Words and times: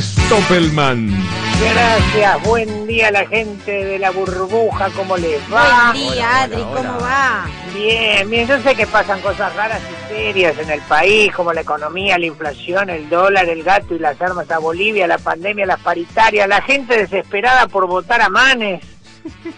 Stoppelman. 0.00 1.14
Gracias, 1.60 2.42
buen 2.42 2.88
día 2.88 3.06
a 3.08 3.10
la 3.12 3.26
gente 3.26 3.84
de 3.84 3.98
la 4.00 4.10
burbuja, 4.10 4.90
¿cómo 4.96 5.16
les 5.16 5.40
va? 5.52 5.92
Buen 5.92 6.12
día, 6.12 6.42
Adri, 6.42 6.62
¿cómo 6.62 6.98
va? 6.98 7.46
Bien, 7.72 8.28
bien, 8.28 8.48
yo 8.48 8.60
sé 8.62 8.74
que 8.74 8.86
pasan 8.86 9.20
cosas 9.20 9.54
raras 9.54 9.80
y 9.80 10.12
serias 10.12 10.58
en 10.58 10.70
el 10.70 10.80
país, 10.82 11.32
como 11.32 11.52
la 11.52 11.60
economía, 11.60 12.18
la 12.18 12.26
inflación, 12.26 12.90
el 12.90 13.08
dólar, 13.08 13.48
el 13.48 13.62
gato 13.62 13.94
y 13.94 14.00
las 14.00 14.20
armas 14.20 14.50
a 14.50 14.58
Bolivia, 14.58 15.06
la 15.06 15.18
pandemia, 15.18 15.64
las 15.64 15.80
paritarias, 15.80 16.48
la 16.48 16.60
gente 16.62 16.96
desesperada 16.96 17.68
por 17.68 17.86
votar 17.86 18.20
a 18.20 18.28
Manes. 18.28 18.82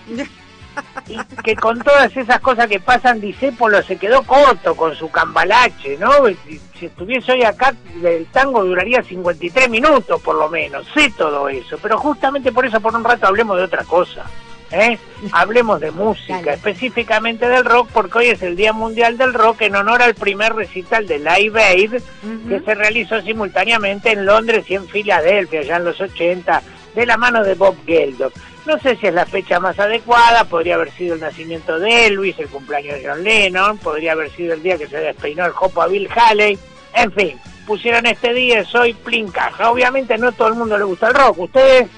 Y 1.08 1.18
que 1.42 1.56
con 1.56 1.80
todas 1.80 2.16
esas 2.16 2.40
cosas 2.40 2.68
que 2.68 2.80
pasan, 2.80 3.20
Disépolo 3.20 3.82
se 3.82 3.96
quedó 3.96 4.22
corto 4.22 4.76
con 4.76 4.94
su 4.94 5.10
cambalache, 5.10 5.96
¿no? 5.98 6.10
Si, 6.46 6.60
si 6.78 6.86
estuviese 6.86 7.32
hoy 7.32 7.42
acá, 7.42 7.74
el 8.02 8.26
tango 8.26 8.64
duraría 8.64 9.02
53 9.02 9.68
minutos 9.68 10.20
por 10.22 10.36
lo 10.36 10.48
menos, 10.48 10.86
sé 10.94 11.12
todo 11.16 11.48
eso, 11.48 11.78
pero 11.82 11.98
justamente 11.98 12.52
por 12.52 12.64
eso 12.64 12.80
por 12.80 12.94
un 12.94 13.04
rato 13.04 13.26
hablemos 13.26 13.56
de 13.56 13.64
otra 13.64 13.84
cosa. 13.84 14.24
¿eh? 14.70 14.98
Hablemos 15.32 15.80
de 15.80 15.90
música, 15.90 16.36
Dale. 16.36 16.52
específicamente 16.54 17.48
del 17.48 17.64
rock, 17.64 17.88
porque 17.92 18.18
hoy 18.18 18.26
es 18.26 18.42
el 18.42 18.56
Día 18.56 18.72
Mundial 18.72 19.18
del 19.18 19.34
Rock 19.34 19.62
en 19.62 19.76
honor 19.76 20.02
al 20.02 20.14
primer 20.14 20.54
recital 20.54 21.06
de 21.06 21.18
Live 21.18 21.62
Aid 21.62 21.94
que 22.48 22.60
se 22.60 22.74
realizó 22.74 23.20
simultáneamente 23.20 24.12
en 24.12 24.26
Londres 24.26 24.64
y 24.68 24.74
en 24.74 24.86
Filadelfia, 24.88 25.62
ya 25.62 25.76
en 25.76 25.84
los 25.84 26.00
80, 26.00 26.62
de 26.94 27.06
la 27.06 27.16
mano 27.16 27.42
de 27.44 27.54
Bob 27.54 27.76
Geldof. 27.86 28.32
No 28.66 28.78
sé 28.78 28.96
si 28.96 29.06
es 29.06 29.14
la 29.14 29.26
fecha 29.26 29.58
más 29.58 29.78
adecuada, 29.78 30.44
podría 30.44 30.74
haber 30.74 30.90
sido 30.92 31.14
el 31.14 31.20
nacimiento 31.20 31.78
de 31.78 32.06
Elvis, 32.06 32.38
el 32.38 32.48
cumpleaños 32.48 32.94
de 32.94 33.08
John 33.08 33.24
Lennon, 33.24 33.78
podría 33.78 34.12
haber 34.12 34.30
sido 34.32 34.54
el 34.54 34.62
día 34.62 34.76
que 34.76 34.86
se 34.86 34.98
despeinó 34.98 35.46
el 35.46 35.52
jopo 35.52 35.82
a 35.82 35.86
Bill 35.88 36.08
Haley, 36.14 36.58
en 36.94 37.12
fin, 37.12 37.40
pusieron 37.66 38.04
este 38.06 38.34
día, 38.34 38.64
soy 38.64 38.92
plincaja. 38.92 39.70
Obviamente 39.70 40.18
no 40.18 40.32
todo 40.32 40.48
el 40.48 40.54
mundo 40.54 40.76
le 40.76 40.84
gusta 40.84 41.08
el 41.08 41.14
rock, 41.14 41.38
¿ustedes 41.38 41.88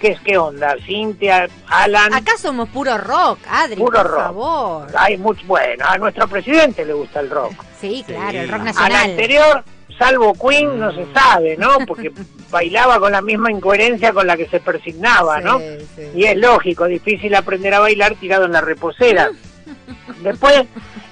qué, 0.00 0.18
qué 0.24 0.36
onda? 0.36 0.74
Cintia, 0.84 1.46
Alan... 1.68 2.12
Acá 2.12 2.36
somos 2.36 2.68
puro 2.70 2.98
rock, 2.98 3.38
Adri, 3.48 3.76
Puro 3.76 3.98
por 4.02 4.10
rock. 4.10 4.20
favor. 4.22 4.86
Hay 4.96 5.16
mucho, 5.18 5.42
bueno, 5.46 5.84
a 5.86 5.96
nuestro 5.98 6.26
presidente 6.26 6.84
le 6.84 6.92
gusta 6.94 7.20
el 7.20 7.30
rock. 7.30 7.52
Sí, 7.82 8.04
claro, 8.06 8.38
el 8.38 8.48
rock 8.48 8.60
Al 8.60 8.64
nacional. 8.66 9.10
anterior, 9.10 9.64
salvo 9.98 10.32
Queen, 10.34 10.78
no 10.78 10.92
se 10.92 11.04
sabe, 11.12 11.56
¿no? 11.56 11.78
Porque 11.84 12.12
bailaba 12.52 13.00
con 13.00 13.10
la 13.10 13.20
misma 13.22 13.50
incoherencia 13.50 14.12
con 14.12 14.26
la 14.28 14.36
que 14.36 14.46
se 14.46 14.60
persignaba, 14.60 15.40
¿no? 15.40 15.58
Sí. 15.58 16.10
Y 16.14 16.24
es 16.26 16.36
lógico, 16.36 16.84
difícil 16.84 17.34
aprender 17.34 17.74
a 17.74 17.80
bailar 17.80 18.14
tirado 18.14 18.44
en 18.44 18.52
la 18.52 18.60
reposera. 18.60 19.30
Después, 20.22 20.64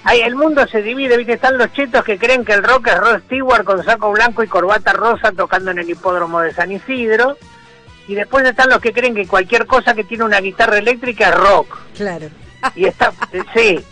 hay, 0.05 0.21
el 0.21 0.37
mundo 0.37 0.67
se 0.69 0.83
divide, 0.83 1.17
¿viste? 1.17 1.33
Están 1.33 1.59
los 1.59 1.73
chetos 1.73 2.05
que 2.05 2.19
creen 2.19 2.45
que 2.45 2.53
el 2.53 2.63
rock 2.63 2.89
es 2.89 2.99
Rod 2.99 3.21
Stewart 3.25 3.65
con 3.65 3.83
saco 3.83 4.13
blanco 4.13 4.45
y 4.45 4.47
corbata 4.49 4.93
rosa 4.93 5.33
tocando 5.33 5.71
en 5.73 5.79
el 5.79 5.91
hipódromo 5.91 6.41
de 6.41 6.53
San 6.53 6.71
Isidro. 6.71 7.37
Y 8.07 8.15
después 8.15 8.45
están 8.45 8.69
los 8.69 8.81
que 8.81 8.93
creen 8.93 9.15
que 9.15 9.27
cualquier 9.27 9.67
cosa 9.67 9.95
que 9.95 10.05
tiene 10.05 10.25
una 10.25 10.41
guitarra 10.41 10.79
eléctrica 10.79 11.29
es 11.31 11.35
rock 11.37 11.79
Claro. 11.97 12.29
y 12.75 12.85
está 12.87 13.13
sí 13.55 13.85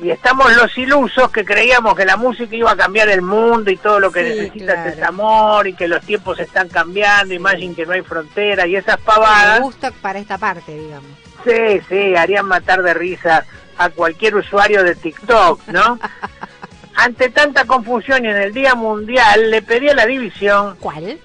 y 0.00 0.10
estamos 0.10 0.54
los 0.56 0.76
ilusos 0.76 1.30
que 1.30 1.44
creíamos 1.44 1.94
que 1.94 2.04
la 2.04 2.16
música 2.16 2.54
iba 2.56 2.72
a 2.72 2.76
cambiar 2.76 3.08
el 3.08 3.22
mundo 3.22 3.70
y 3.70 3.76
todo 3.76 4.00
lo 4.00 4.10
que 4.10 4.22
Sí, 4.24 4.28
necesitas 4.40 4.74
claro. 4.74 4.90
es 4.90 5.02
amor 5.02 5.66
y 5.68 5.74
que 5.74 5.86
los 5.88 6.04
tiempos 6.04 6.38
están 6.40 6.68
cambiando, 6.68 7.32
imaginen 7.34 7.74
que 7.74 7.86
no 7.86 7.92
hay 7.92 8.02
frontera 8.02 8.66
y 8.66 8.76
esas 8.76 8.98
Me 8.98 9.04
pavadas. 9.04 9.60
gusta 9.60 9.90
para 10.02 10.18
esta 10.18 10.36
parte, 10.38 10.76
digamos. 10.76 11.10
Sí, 11.44 11.80
sí, 11.88 12.16
harían 12.16 12.46
matar 12.46 12.82
de 12.82 12.94
risa 12.94 13.44
a 13.78 13.88
cualquier 13.90 14.34
usuario 14.36 14.82
de 14.82 14.94
TikTok, 14.94 15.60
¿no? 15.68 15.98
Ante 16.96 17.28
tanta 17.30 17.64
confusión 17.64 18.24
y 18.24 18.28
en 18.28 18.36
el 18.36 18.52
Día 18.54 18.74
Mundial 18.74 19.50
le 19.50 19.62
pedí 19.62 19.88
a 19.88 19.94
la 19.94 20.06
división 20.06 20.76
¿Cuál? 20.78 21.18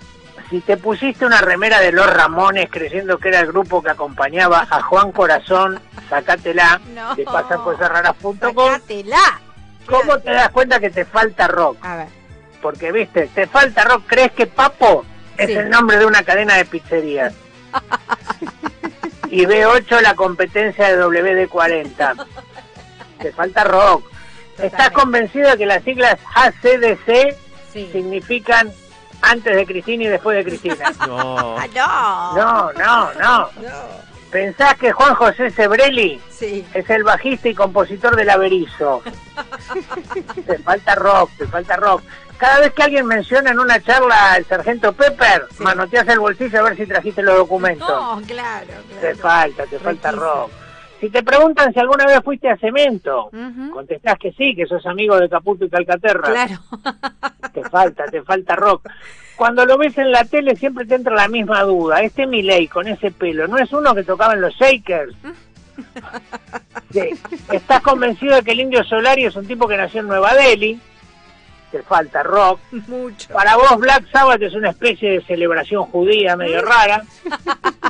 si 0.49 0.61
te 0.61 0.77
pusiste 0.77 1.27
una 1.27 1.41
remera 1.41 1.79
de 1.79 1.91
los 1.91 2.11
Ramones 2.11 2.69
creyendo 2.71 3.19
que 3.19 3.29
era 3.29 3.39
el 3.41 3.45
grupo 3.47 3.83
que 3.83 3.91
acompañaba 3.91 4.65
a 4.67 4.81
Juan 4.81 5.11
Corazón, 5.11 5.79
sacátela 6.09 6.81
No. 6.93 7.15
de 7.15 7.23
pasancosarsraras.com 7.23 8.37
Sacátela. 8.39 9.41
¿Cómo 9.85 10.19
te 10.19 10.31
das 10.31 10.49
cuenta 10.49 10.79
que 10.79 10.89
te 10.89 11.05
falta 11.05 11.47
rock? 11.47 11.77
A 11.83 11.95
ver. 11.97 12.07
Porque, 12.61 12.91
viste, 12.91 13.27
te 13.33 13.47
falta 13.47 13.83
rock. 13.85 14.03
¿Crees 14.07 14.31
que 14.33 14.45
Papo 14.47 15.05
es 15.37 15.47
Sí. 15.47 15.53
el 15.53 15.69
nombre 15.69 15.97
de 15.97 16.05
una 16.05 16.23
cadena 16.23 16.55
de 16.55 16.65
pizzerías? 16.65 17.33
y 19.29 19.45
B8 19.45 20.01
la 20.01 20.15
competencia 20.15 20.87
de 20.95 21.03
WD-40. 21.03 22.25
Te 23.19 23.31
falta 23.31 23.63
rock. 23.63 24.03
¿Estás 24.57 24.91
convencido 24.91 25.51
de 25.51 25.57
que 25.57 25.65
las 25.65 25.83
siglas 25.83 26.17
ACDC 26.35 27.35
Sí. 27.71 27.87
significan 27.91 28.71
antes 29.21 29.55
de 29.55 29.65
Cristina 29.65 30.05
y 30.05 30.07
después 30.07 30.37
de 30.37 30.43
Cristina? 30.43 30.91
No. 31.07 31.55
No. 31.57 32.33
No, 32.35 32.73
no, 32.73 33.13
no. 33.13 33.39
No. 33.61 34.09
¿Pensás 34.31 34.75
que 34.75 34.91
Juan 34.91 35.15
José 35.15 35.49
Sebrelli 35.49 36.19
Sí. 36.29 36.63
es 36.73 36.89
el 36.89 37.03
bajista 37.03 37.49
y 37.49 37.55
compositor 37.55 38.15
del 38.15 38.29
Averizo. 38.29 39.01
te 40.45 40.57
falta 40.59 40.95
rock, 40.95 41.31
te 41.37 41.47
falta 41.47 41.75
rock. 41.77 42.03
Cada 42.37 42.59
vez 42.61 42.71
que 42.73 42.83
alguien 42.83 43.05
menciona 43.05 43.51
en 43.51 43.59
una 43.59 43.81
charla 43.81 44.33
al 44.33 44.45
sargento 44.45 44.93
Pepper, 44.93 45.45
Sí. 45.57 45.63
manoteas 45.63 46.07
el 46.07 46.19
bolsillo 46.19 46.59
a 46.59 46.63
ver 46.63 46.77
si 46.77 46.85
trajiste 46.85 47.21
los 47.23 47.35
documentos. 47.37 47.89
No, 47.89 48.21
claro, 48.25 48.67
Te 48.89 48.99
claro. 48.99 49.17
falta, 49.17 49.65
te 49.65 49.79
falta 49.79 50.11
rock. 50.11 50.51
Si 51.01 51.09
te 51.09 51.23
preguntan 51.23 51.73
si 51.73 51.79
alguna 51.79 52.05
vez 52.05 52.19
fuiste 52.23 52.49
a 52.49 52.57
Cemento, 52.57 53.27
Ujú. 53.33 53.71
contestás 53.71 54.17
que 54.19 54.31
sí, 54.33 54.55
que 54.55 54.65
sos 54.65 54.85
amigo 54.85 55.17
de 55.17 55.29
Caputo 55.29 55.65
y 55.65 55.69
Calcaterra. 55.69 56.29
Claro. 56.29 56.59
Te 57.53 57.63
falta, 57.69 58.05
te 58.05 58.21
falta 58.21 58.55
rock. 58.55 58.87
Cuando 59.39 59.65
lo 59.65 59.77
ves 59.77 59.97
en 59.97 60.11
la 60.11 60.25
tele 60.25 60.57
siempre 60.57 60.85
te 60.85 60.95
entra 60.95 61.15
la 61.15 61.29
misma 61.29 61.63
duda. 61.63 62.01
Este 62.01 62.27
Miley 62.27 62.67
con 62.67 62.89
ese 62.89 63.09
pelo, 63.09 63.47
¿no 63.47 63.57
es 63.57 63.71
uno 63.71 63.95
que 63.95 64.03
tocaba 64.03 64.33
en 64.33 64.41
los 64.41 64.53
Shakers? 64.55 65.15
Sí. 66.91 67.11
¿Estás 67.51 67.81
convencido 67.81 68.35
de 68.35 68.41
que 68.41 68.51
el 68.51 68.61
Indio 68.61 68.83
Solari 68.83 69.23
es 69.23 69.35
un 69.35 69.47
tipo 69.47 69.67
que 69.67 69.77
nació 69.77 70.01
en 70.01 70.07
Nueva 70.07 70.33
Delhi? 70.33 70.77
Te 71.71 71.83
falta 71.83 72.23
rock. 72.23 72.59
Mucho. 72.87 73.31
Para 73.31 73.55
vos 73.55 73.77
Black 73.77 74.09
Sabbath 74.11 74.41
es 74.41 74.55
una 74.55 74.71
especie 74.71 75.11
de 75.11 75.21
celebración 75.21 75.85
judía 75.85 76.35
medio 76.35 76.61
rara. 76.61 77.03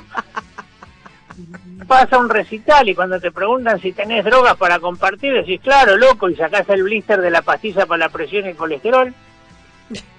Vas 1.87 2.13
a 2.13 2.17
un 2.19 2.29
recital 2.29 2.89
y 2.89 2.93
cuando 2.93 3.19
te 3.19 3.31
preguntan 3.31 3.79
si 3.79 3.93
tenés 3.93 4.25
drogas 4.25 4.55
para 4.57 4.79
compartir, 4.79 5.33
decís, 5.33 5.61
claro, 5.61 5.97
loco, 5.97 6.29
y 6.29 6.35
sacás 6.35 6.69
el 6.69 6.83
blister 6.83 7.21
de 7.21 7.31
la 7.31 7.41
pastilla 7.41 7.87
para 7.87 8.05
la 8.05 8.09
presión 8.09 8.45
y 8.45 8.49
el 8.49 8.55
colesterol. 8.55 9.15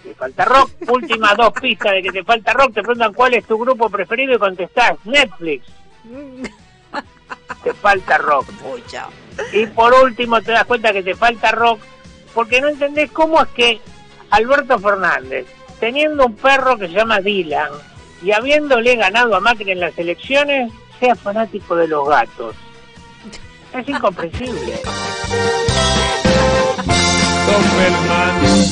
Te 0.02 0.14
falta 0.14 0.44
rock. 0.44 0.70
Últimas 0.88 1.36
dos 1.36 1.52
pistas 1.60 1.92
de 1.92 2.02
que 2.02 2.12
te 2.12 2.24
falta 2.24 2.52
rock. 2.52 2.74
Te 2.74 2.82
preguntan 2.82 3.12
cuál 3.12 3.34
es 3.34 3.44
tu 3.44 3.58
grupo 3.58 3.88
preferido 3.88 4.34
y 4.34 4.38
contestás, 4.38 4.94
Netflix. 5.04 5.66
Te 7.62 7.74
falta 7.74 8.18
rock. 8.18 8.50
Mucho. 8.62 9.02
Y 9.52 9.66
por 9.66 9.92
último 9.94 10.40
te 10.40 10.52
das 10.52 10.64
cuenta 10.64 10.92
que 10.92 11.02
te 11.02 11.14
falta 11.14 11.52
rock 11.52 11.80
porque 12.34 12.60
no 12.60 12.68
entendés 12.68 13.10
cómo 13.10 13.42
es 13.42 13.48
que 13.48 13.80
Alberto 14.30 14.78
Fernández, 14.78 15.46
teniendo 15.80 16.26
un 16.26 16.36
perro 16.36 16.76
que 16.78 16.86
se 16.86 16.94
llama 16.94 17.20
Dylan 17.20 17.70
y 18.22 18.32
habiéndole 18.32 18.96
ganado 18.96 19.34
a 19.34 19.40
Macri 19.40 19.72
en 19.72 19.80
las 19.80 19.98
elecciones, 19.98 20.72
sea 20.98 21.14
fanático 21.14 21.74
de 21.74 21.88
los 21.88 22.08
gatos. 22.08 22.54
Es 23.72 23.88
incomprensible. 23.88 24.80
Stoppelman. 27.50 28.70